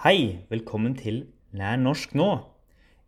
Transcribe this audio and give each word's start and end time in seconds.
Hei, 0.00 0.46
velkommen 0.48 0.94
til 0.96 1.26
Lær 1.52 1.74
norsk 1.76 2.14
nå. 2.16 2.26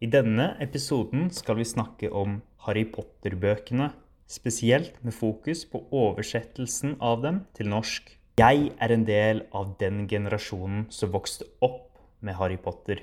I 0.05 0.11
denne 0.13 0.51
episoden 0.61 1.31
skal 1.33 1.57
vi 1.57 1.65
snakke 1.65 2.11
om 2.13 2.35
Harry 2.67 2.83
Potter-bøkene, 2.85 3.87
spesielt 4.29 4.99
med 5.01 5.17
fokus 5.17 5.63
på 5.65 5.81
oversettelsen 5.89 6.99
av 7.01 7.23
dem 7.23 7.39
til 7.57 7.71
norsk. 7.73 8.11
Jeg 8.37 8.75
er 8.77 8.93
en 8.93 9.07
del 9.09 9.41
av 9.57 9.71
den 9.81 10.03
generasjonen 10.11 10.85
som 10.93 11.15
vokste 11.17 11.49
opp 11.65 11.97
med 12.21 12.37
Harry 12.37 12.61
Potter. 12.61 13.01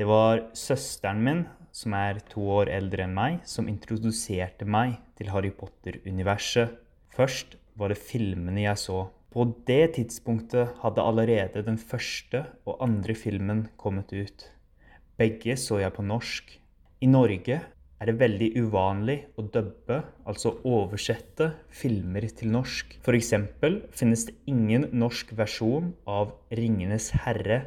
Det 0.00 0.08
var 0.08 0.46
søsteren 0.56 1.20
min, 1.28 1.44
som 1.76 1.92
er 1.92 2.24
to 2.32 2.40
år 2.56 2.72
eldre 2.72 3.04
enn 3.04 3.12
meg, 3.20 3.42
som 3.44 3.68
introduserte 3.68 4.64
meg 4.64 4.96
til 5.20 5.28
Harry 5.36 5.52
Potter-universet. 5.52 6.72
Først 7.12 7.58
var 7.76 7.92
det 7.92 8.00
filmene 8.00 8.64
jeg 8.64 8.80
så. 8.80 9.02
På 9.36 9.44
det 9.68 9.90
tidspunktet 9.98 10.78
hadde 10.80 11.02
allerede 11.04 11.60
den 11.66 11.76
første 11.76 12.40
og 12.64 12.78
andre 12.80 13.12
filmen 13.12 13.66
kommet 13.76 14.14
ut. 14.16 14.46
Begge 15.20 15.58
så 15.60 15.82
jeg 15.82 15.92
på 15.92 16.04
norsk. 16.08 16.54
I 17.04 17.10
Norge 17.10 17.58
er 17.60 18.08
det 18.08 18.14
veldig 18.16 18.48
uvanlig 18.64 19.18
å 19.36 19.44
dubbe, 19.44 20.00
altså 20.24 20.54
oversette, 20.64 21.50
filmer 21.68 22.24
til 22.32 22.48
norsk. 22.54 22.96
F.eks. 23.04 23.34
finnes 23.92 24.24
det 24.30 24.38
ingen 24.48 24.88
norsk 24.96 25.36
versjon 25.36 25.92
av 26.08 26.32
'Ringenes 26.48 27.12
herre', 27.26 27.66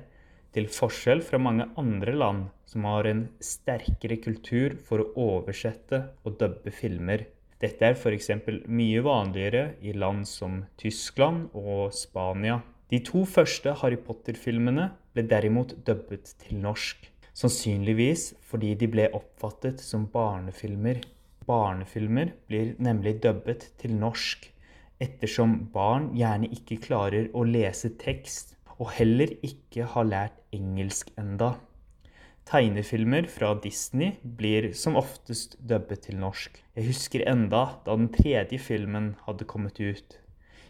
til 0.49 0.65
forskjell 0.73 1.21
fra 1.21 1.37
mange 1.37 1.69
andre 1.77 2.17
land 2.17 2.47
som 2.65 2.89
har 2.89 3.05
en 3.05 3.27
sterkere 3.37 4.17
kultur 4.17 4.73
for 4.81 5.05
å 5.05 5.11
oversette 5.37 6.07
og 6.25 6.41
dubbe 6.41 6.73
filmer. 6.73 7.29
Dette 7.59 7.89
er 7.89 7.97
f.eks. 7.97 8.29
mye 8.71 9.01
vanligere 9.03 9.73
i 9.83 9.91
land 9.91 10.23
som 10.27 10.61
Tyskland 10.79 11.49
og 11.59 11.91
Spania. 11.91 12.61
De 12.89 13.01
to 13.03 13.25
første 13.27 13.73
Harry 13.81 13.99
Potter-filmene 13.99 14.85
ble 15.13 15.25
derimot 15.27 15.75
dubbet 15.85 16.31
til 16.39 16.61
norsk. 16.63 17.09
Sannsynligvis 17.35 18.29
fordi 18.47 18.71
de 18.79 18.87
ble 18.91 19.09
oppfattet 19.15 19.83
som 19.83 20.07
barnefilmer. 20.13 21.01
Barnefilmer 21.49 22.31
blir 22.47 22.73
nemlig 22.79 23.17
dubbet 23.25 23.67
til 23.81 23.93
norsk, 23.97 24.47
ettersom 25.03 25.57
barn 25.73 26.09
gjerne 26.15 26.49
ikke 26.55 26.79
klarer 26.87 27.27
å 27.35 27.43
lese 27.47 27.91
tekst, 27.99 28.55
og 28.79 28.93
heller 28.95 29.35
ikke 29.43 29.87
har 29.93 30.07
lært 30.07 30.39
engelsk 30.55 31.11
enda. 31.19 31.57
Tegnefilmer 32.49 33.27
fra 33.29 33.51
Disney 33.61 34.15
blir 34.23 34.71
som 34.73 34.95
oftest 34.97 35.51
dubbet 35.69 36.07
til 36.07 36.15
norsk. 36.17 36.55
Jeg 36.73 36.87
husker 36.87 37.21
enda 37.29 37.59
da 37.85 37.93
den 37.93 38.07
tredje 38.09 38.57
filmen 38.57 39.11
hadde 39.27 39.45
kommet 39.45 39.77
ut. 39.77 40.15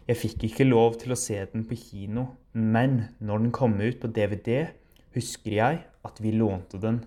Jeg 0.04 0.18
fikk 0.20 0.44
ikke 0.50 0.66
lov 0.68 0.98
til 1.00 1.14
å 1.14 1.16
se 1.16 1.38
den 1.54 1.64
på 1.64 1.78
kino, 1.80 2.26
men 2.52 3.06
når 3.16 3.46
den 3.46 3.56
kom 3.56 3.78
ut 3.80 3.96
på 4.02 4.12
DVD, 4.12 4.68
husker 5.16 5.56
jeg 5.56 5.80
at 6.04 6.20
vi 6.20 6.36
lånte 6.36 6.82
den. 6.84 7.00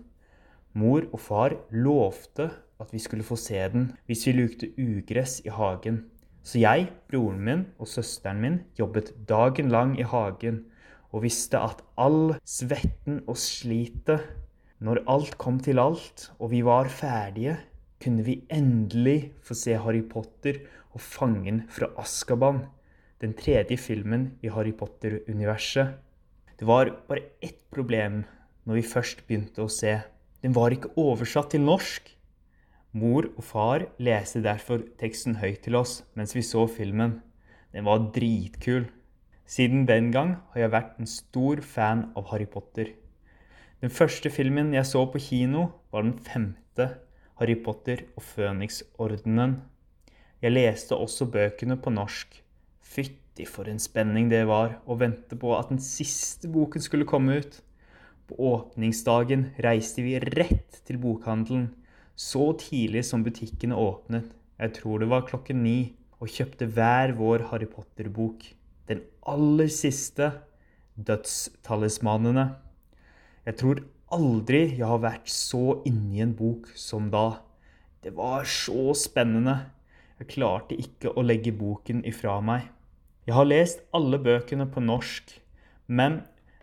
Mor 0.74 1.06
og 1.12 1.22
far 1.22 1.60
lovte 1.70 2.50
at 2.82 2.90
vi 2.90 3.06
skulle 3.06 3.30
få 3.30 3.38
se 3.38 3.62
den 3.76 3.92
hvis 4.10 4.26
vi 4.26 4.38
lukte 4.40 4.74
ugress 4.74 5.44
i 5.46 5.54
hagen. 5.54 6.08
Så 6.42 6.64
jeg, 6.66 6.90
broren 7.14 7.46
min 7.46 7.68
og 7.78 7.94
søsteren 7.94 8.42
min 8.42 8.64
jobbet 8.80 9.14
dagen 9.30 9.70
lang 9.70 10.00
i 10.02 10.08
hagen 10.08 10.64
og 11.14 11.28
visste 11.28 11.62
at 11.62 11.86
all 11.94 12.40
svetten 12.42 13.22
og 13.30 13.38
slitet 13.38 14.18
Når 14.84 15.06
alt 15.08 15.38
kom 15.40 15.62
til 15.64 15.80
alt 15.80 16.26
og 16.44 16.50
vi 16.52 16.60
var 16.66 16.90
ferdige, 16.92 17.56
kunne 18.04 18.24
vi 18.26 18.42
endelig 18.52 19.32
få 19.40 19.56
se 19.56 19.78
Harry 19.80 20.02
Potter 20.04 20.58
og 20.92 21.00
Fangen 21.00 21.62
fra 21.72 21.88
Askaban, 22.02 22.66
den 23.24 23.32
tredje 23.38 23.78
filmen 23.80 24.34
i 24.44 24.52
Harry 24.52 24.74
Potter-universet. 24.76 25.94
Det 26.60 26.68
var 26.68 26.92
bare 27.08 27.30
ett 27.42 27.62
problem 27.72 28.26
når 28.68 28.82
vi 28.82 28.90
først 28.90 29.24
begynte 29.28 29.64
å 29.64 29.72
se. 29.72 30.02
Den 30.44 30.52
var 30.56 30.76
ikke 30.76 30.92
oversatt 31.00 31.54
til 31.54 31.64
norsk. 31.64 32.10
Mor 32.92 33.30
og 33.38 33.44
far 33.48 33.86
leste 34.04 34.44
derfor 34.44 34.84
teksten 35.00 35.40
høyt 35.40 35.64
til 35.64 35.80
oss 35.80 36.02
mens 36.20 36.36
vi 36.36 36.44
så 36.44 36.66
filmen. 36.68 37.22
Den 37.72 37.88
var 37.88 38.04
dritkul. 38.12 38.90
Siden 39.48 39.88
den 39.88 40.12
gang 40.12 40.36
har 40.52 40.66
jeg 40.66 40.76
vært 40.76 41.00
en 41.00 41.08
stor 41.08 41.64
fan 41.64 42.10
av 42.20 42.28
Harry 42.34 42.52
Potter. 42.52 42.92
Den 43.84 43.92
første 43.92 44.30
filmen 44.32 44.70
jeg 44.72 44.88
så 44.88 45.02
på 45.12 45.20
kino, 45.20 45.66
var 45.92 46.06
den 46.06 46.14
femte 46.24 46.86
Harry 47.36 47.58
Potter 47.66 48.06
og 48.16 48.24
Føniksordenen. 48.24 49.58
Jeg 50.40 50.56
leste 50.56 50.96
også 50.96 51.28
bøkene 51.34 51.76
på 51.76 51.92
norsk. 51.92 52.38
Fytti 52.80 53.44
for 53.44 53.68
en 53.68 53.84
spenning 53.84 54.32
det 54.32 54.46
var 54.48 54.78
å 54.88 54.96
vente 55.02 55.36
på 55.36 55.52
at 55.58 55.68
den 55.74 55.84
siste 55.84 56.48
boken 56.48 56.86
skulle 56.88 57.10
komme 57.10 57.42
ut. 57.44 57.60
På 58.32 58.40
åpningsdagen 58.54 59.50
reiste 59.68 60.08
vi 60.08 60.16
rett 60.32 60.80
til 60.88 61.04
bokhandelen, 61.04 61.74
så 62.16 62.54
tidlig 62.56 63.04
som 63.12 63.28
butikkene 63.28 63.76
åpnet, 63.76 64.32
jeg 64.64 64.78
tror 64.80 65.04
det 65.04 65.12
var 65.12 65.28
klokken 65.28 65.60
ni, 65.68 65.80
og 66.24 66.32
kjøpte 66.32 66.72
hver 66.72 67.18
vår 67.20 67.50
Harry 67.52 67.68
Potter-bok. 67.68 68.48
Den 68.88 69.04
aller 69.28 69.68
siste, 69.68 70.38
Dødstalismanene. 70.96 72.54
Jeg 73.44 73.58
tror 73.60 73.80
aldri 74.16 74.62
jeg 74.78 74.88
har 74.88 75.02
vært 75.04 75.28
så 75.28 75.82
inni 75.88 76.22
en 76.24 76.32
bok 76.38 76.70
som 76.80 77.10
da. 77.12 77.42
Det 78.04 78.14
var 78.16 78.48
så 78.48 78.94
spennende. 78.96 79.58
Jeg 80.22 80.30
klarte 80.38 80.78
ikke 80.80 81.12
å 81.12 81.24
legge 81.26 81.52
boken 81.52 82.06
ifra 82.08 82.38
meg. 82.40 82.70
Jeg 83.28 83.36
har 83.36 83.48
lest 83.48 83.84
alle 83.96 84.20
bøkene 84.20 84.68
på 84.72 84.84
norsk, 84.84 85.34
men 85.88 86.22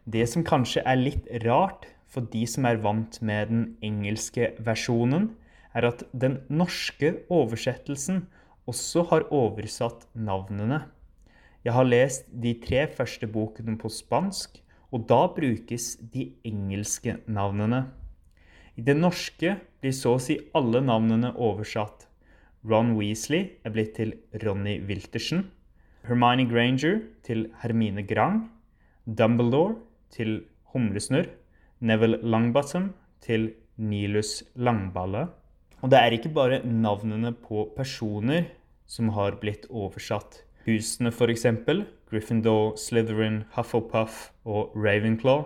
det 0.08 0.26
som 0.32 0.44
kanskje 0.44 0.84
er 0.88 1.00
litt 1.00 1.28
rart 1.44 1.84
for 2.10 2.24
de 2.32 2.46
som 2.48 2.64
er 2.68 2.80
vant 2.80 3.20
med 3.20 3.52
den 3.52 3.66
engelske 3.84 4.50
versjonen, 4.64 5.30
er 5.76 5.86
at 5.90 6.06
den 6.16 6.40
norske 6.48 7.12
oversettelsen 7.28 8.24
også 8.70 9.04
har 9.12 9.28
oversatt 9.28 10.08
navnene. 10.16 10.82
Jeg 11.64 11.76
har 11.76 11.86
lest 11.86 12.24
de 12.32 12.54
tre 12.64 12.86
første 12.96 13.28
bokene 13.28 13.76
på 13.78 13.92
spansk, 13.92 14.62
og 14.90 15.06
da 15.10 15.24
brukes 15.34 15.94
de 16.12 16.30
engelske 16.46 17.16
navnene. 17.30 17.84
I 18.76 18.82
det 18.86 18.96
norske 18.98 19.56
blir 19.80 19.94
så 19.94 20.16
å 20.16 20.22
si 20.22 20.38
alle 20.56 20.82
navnene 20.82 21.32
oversatt. 21.36 22.06
Ron 22.66 22.94
Weasley 22.98 23.56
er 23.64 23.74
blitt 23.74 23.94
til 23.96 24.14
Ronny 24.42 24.78
Wiltersen. 24.84 25.46
Hermione 26.08 26.46
Granger 26.48 27.00
til 27.24 27.48
Hermine 27.62 28.04
Grang. 28.08 28.48
Dumbledore 29.06 29.78
til 30.12 30.42
Humlesnurr. 30.72 31.28
Neville 31.80 32.20
Longbottom 32.22 32.90
til 33.24 33.52
Nilus 33.80 34.42
Langballe. 34.56 35.28
Og 35.80 35.92
det 35.92 36.00
er 36.00 36.16
ikke 36.16 36.32
bare 36.36 36.60
navnene 36.64 37.32
på 37.32 37.70
personer 37.76 38.50
som 38.90 39.12
har 39.16 39.38
blitt 39.40 39.64
oversatt. 39.70 40.42
Husene 40.66 41.12
f.eks. 41.12 41.46
Gryffindor, 42.10 42.74
Slytherin, 42.76 43.44
Hufflepuff 43.54 44.30
og 44.44 44.72
Ravenclaw 44.74 45.44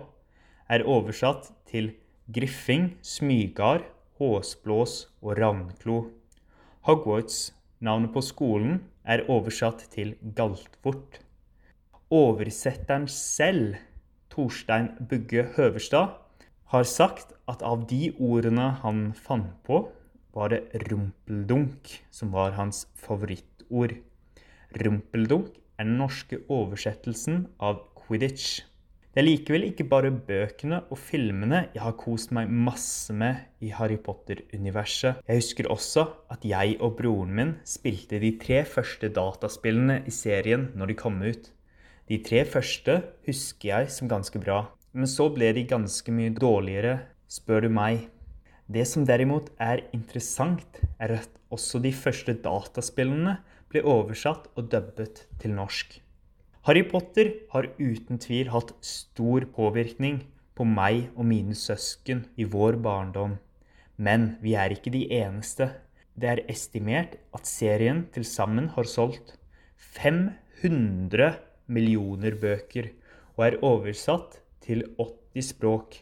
er 0.73 0.85
oversatt 0.89 1.51
til 1.69 1.91
Griffing, 2.33 2.95
Smygard, 3.05 3.85
Håsblås 4.17 5.11
og 5.21 5.37
Ravnklo. 5.37 5.99
Hogwarts, 6.89 7.53
navnet 7.81 8.15
på 8.15 8.23
skolen, 8.25 8.79
er 9.05 9.27
oversatt 9.29 9.85
til 9.93 10.15
Galtvort. 10.37 11.21
Oversetteren 12.09 13.09
selv, 13.13 13.77
Torstein 14.33 14.89
Bugge 15.11 15.45
Høverstad, 15.57 16.15
har 16.73 16.89
sagt 16.89 17.35
at 17.51 17.61
av 17.63 17.85
de 17.91 18.09
ordene 18.17 18.71
han 18.81 19.11
fant 19.13 19.53
på, 19.69 19.83
var 20.35 20.51
det 20.51 20.65
rumpeldunk 20.89 21.93
som 22.11 22.33
var 22.33 22.57
hans 22.57 22.87
favorittord. 22.99 23.99
Rumpeldunk 24.81 25.53
er 25.85 25.91
den 25.91 26.01
norske 26.01 26.41
oversettelsen 26.49 27.45
av 27.61 27.85
quidditch. 27.99 28.63
Det 29.15 29.23
er 29.23 29.29
likevel 29.29 29.67
ikke 29.69 29.87
bare 29.87 30.11
bøkene 30.11 30.81
og 30.91 30.99
filmene 30.99 31.69
jeg 31.75 31.83
har 31.85 31.95
kost 32.01 32.33
meg 32.35 32.51
masse 32.51 33.15
med 33.15 33.45
i 33.63 33.71
Harry 33.71 34.01
Potter-universet. 34.03 35.21
Jeg 35.23 35.39
husker 35.39 35.69
også 35.71 36.09
at 36.35 36.43
jeg 36.43 36.81
og 36.81 36.97
broren 36.99 37.37
min 37.37 37.53
spilte 37.69 38.19
de 38.19 38.33
tre 38.41 38.65
første 38.67 39.13
dataspillene 39.15 40.01
i 40.09 40.15
serien 40.15 40.73
når 40.75 40.91
de 40.91 40.99
kom 41.05 41.23
ut. 41.23 41.53
De 42.11 42.19
tre 42.27 42.43
første 42.49 42.99
husker 43.29 43.71
jeg 43.71 43.93
som 43.95 44.11
ganske 44.11 44.41
bra, 44.43 44.65
men 44.93 45.07
så 45.09 45.29
ble 45.33 45.53
de 45.55 45.69
ganske 45.69 46.11
mye 46.13 46.35
dårligere, 46.35 46.99
spør 47.31 47.69
du 47.69 47.71
meg. 47.77 48.09
Det 48.67 48.83
som 48.89 49.07
derimot 49.07 49.53
er 49.63 49.85
interessant, 49.95 50.83
er 50.99 51.21
at 51.21 51.41
også 51.55 51.79
de 51.85 51.95
første 51.95 52.35
dataspillene 52.35 53.39
ble 53.75 53.83
oversatt 53.91 54.47
og 54.55 54.69
dubbet 54.71 55.25
til 55.43 55.55
norsk. 55.57 55.97
Harry 56.65 56.85
Potter 56.87 57.33
har 57.51 57.67
uten 57.77 58.21
tvil 58.23 58.53
hatt 58.55 58.71
stor 58.87 59.45
påvirkning 59.57 60.21
på 60.55 60.65
meg 60.65 61.09
og 61.19 61.27
mine 61.27 61.57
søsken 61.59 62.23
i 62.39 62.47
vår 62.49 62.79
barndom. 62.85 63.35
Men 63.99 64.37
vi 64.43 64.55
er 64.55 64.73
ikke 64.75 64.93
de 64.95 65.03
eneste. 65.19 65.73
Det 66.15 66.31
er 66.31 66.45
estimert 66.51 67.19
at 67.35 67.51
serien 67.51 68.05
til 68.15 68.25
sammen 68.25 68.71
har 68.77 68.87
solgt 68.87 69.35
500 69.99 71.35
millioner 71.67 72.39
bøker 72.39 72.93
og 73.35 73.45
er 73.49 73.59
oversatt 73.67 74.39
til 74.63 74.87
80 75.03 75.51
språk. 75.51 75.99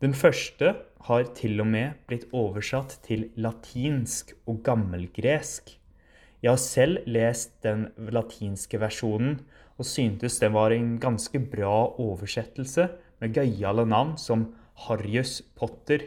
Den 0.00 0.14
første 0.14 0.76
har 1.10 1.26
til 1.34 1.60
og 1.60 1.68
med 1.74 1.98
blitt 2.06 2.30
oversatt 2.32 3.00
til 3.04 3.26
latinsk 3.36 4.32
og 4.46 4.62
gammelgresk. 4.64 5.79
Jeg 6.40 6.54
har 6.54 6.60
selv 6.62 7.04
lest 7.10 7.58
den 7.64 7.88
latinske 8.12 8.80
versjonen 8.80 9.40
og 9.80 9.88
syntes 9.88 10.38
det 10.40 10.50
var 10.52 10.72
en 10.72 10.94
ganske 11.00 11.40
bra 11.52 11.90
oversettelse 12.00 12.86
med 13.20 13.36
gøyale 13.36 13.84
navn 13.88 14.16
som 14.20 14.46
Harrius 14.86 15.40
Potter. 15.56 16.06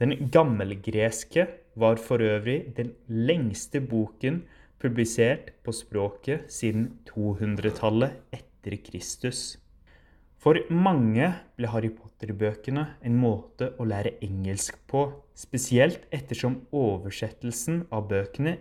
Den 0.00 0.28
gammelgreske 0.32 1.46
var 1.78 2.00
for 2.00 2.22
øvrig 2.24 2.74
den 2.76 2.92
lengste 3.08 3.80
boken 3.80 4.42
publisert 4.80 5.52
på 5.64 5.72
språket 5.74 6.46
siden 6.52 6.90
200-tallet 7.08 8.20
etter 8.32 8.76
Kristus. 8.84 9.58
For 10.38 10.60
mange 10.70 11.32
ble 11.58 11.70
Harry 11.72 11.90
Potter-bøkene 11.90 12.84
en 13.02 13.16
måte 13.18 13.72
å 13.74 13.86
lære 13.88 14.14
engelsk 14.22 14.78
på, 14.90 15.08
spesielt 15.34 16.04
ettersom 16.14 16.60
oversettelsen 16.70 17.88
av 17.90 18.06
bøkene 18.12 18.54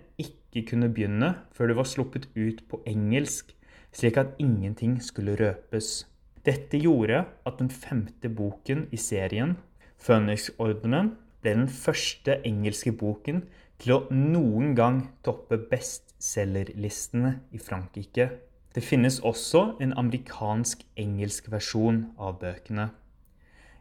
ikke 0.48 0.72
kunne 0.72 0.90
begynne 0.94 1.34
før 1.56 1.72
det 1.72 1.78
var 1.78 1.90
sluppet 1.90 2.28
ut 2.36 2.64
på 2.70 2.82
engelsk, 2.90 3.54
slik 3.92 4.18
at 4.18 4.34
ingenting 4.40 4.98
skulle 5.04 5.38
røpes. 5.40 6.08
Dette 6.46 6.80
gjorde 6.80 7.26
at 7.46 7.60
den 7.60 7.70
femte 7.70 8.30
boken 8.30 8.88
i 8.92 9.00
serien, 9.02 9.58
Phoenix-ordenen, 10.00 11.16
ble 11.42 11.54
den 11.54 11.70
første 11.70 12.40
engelske 12.48 12.94
boken 12.96 13.44
til 13.82 13.94
å 13.94 14.04
noen 14.14 14.76
gang 14.78 15.04
toppe 15.26 15.60
bestselgerlistene 15.70 17.40
i 17.54 17.62
Frankrike 17.62 18.30
det 18.78 18.84
finnes 18.86 19.16
også 19.26 19.62
en 19.82 19.96
amerikansk-engelsk 19.98 21.48
versjon 21.50 22.04
av 22.22 22.36
bøkene. 22.44 22.92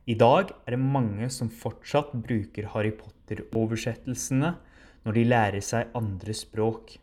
I 0.09 0.15
dag 0.17 0.55
er 0.65 0.73
det 0.73 0.79
mange 0.81 1.29
som 1.35 1.51
fortsatt 1.53 2.15
bruker 2.25 2.71
Harry 2.73 2.95
Potter-oversettelsene 2.97 4.55
når 5.07 5.15
de 5.15 5.27
lærer 5.31 5.63
seg 5.63 5.93
andre 5.97 6.35
språk. 6.35 6.97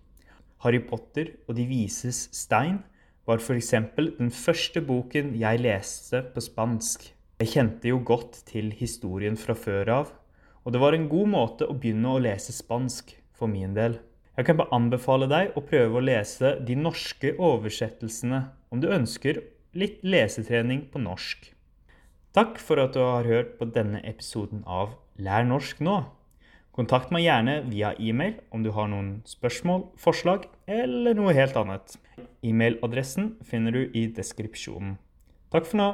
Harry 0.63 0.81
Potter 0.83 1.33
og 1.47 1.55
De 1.57 1.65
vises 1.67 2.27
stein 2.35 2.81
var 3.27 3.39
f.eks. 3.39 3.71
den 3.95 4.31
første 4.35 4.83
boken 4.83 5.31
jeg 5.39 5.61
leste 5.63 6.19
på 6.33 6.43
spansk. 6.43 7.07
Jeg 7.39 7.51
kjente 7.55 7.89
jo 7.89 8.01
godt 8.03 8.41
til 8.49 8.73
historien 8.75 9.39
fra 9.39 9.55
før 9.55 9.91
av, 9.91 10.11
og 10.63 10.75
det 10.75 10.81
var 10.83 10.95
en 10.95 11.09
god 11.11 11.31
måte 11.31 11.67
å 11.67 11.75
begynne 11.75 12.11
å 12.11 12.21
lese 12.23 12.55
spansk 12.55 13.15
for 13.35 13.51
min 13.51 13.75
del. 13.75 13.97
Jeg 14.35 14.47
kan 14.47 14.59
bare 14.59 14.75
anbefale 14.75 15.27
deg 15.31 15.55
å 15.55 15.63
prøve 15.63 15.99
å 15.99 16.03
lese 16.03 16.55
de 16.65 16.75
norske 16.79 17.35
oversettelsene 17.37 18.45
om 18.73 18.81
du 18.83 18.89
ønsker 18.91 19.43
litt 19.77 20.01
lesetrening 20.05 20.87
på 20.91 21.01
norsk. 21.03 21.51
Takk 22.33 22.57
for 22.61 22.81
at 22.81 22.95
du 22.95 23.03
har 23.03 23.29
hørt 23.29 23.57
på 23.59 23.67
denne 23.69 24.01
episoden 24.09 24.63
av 24.65 24.95
Lær 25.21 25.45
norsk 25.45 25.83
nå. 25.85 25.99
Kontakt 26.73 27.11
meg 27.13 27.21
gjerne 27.21 27.59
via 27.69 27.91
e-mail 28.01 28.39
om 28.49 28.63
du 28.65 28.71
har 28.73 28.87
noen 28.89 29.19
spørsmål, 29.29 29.91
forslag 30.01 30.47
eller 30.65 31.13
noe 31.13 31.35
helt 31.37 31.53
annet. 31.59 31.99
E-mailadressen 32.41 33.35
finner 33.45 33.75
du 33.77 33.83
i 33.93 34.07
deskripsjonen. 34.09 34.95
Takk 35.53 35.69
for 35.69 35.77
nå. 35.77 35.89